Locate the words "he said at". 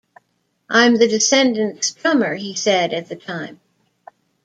2.33-3.07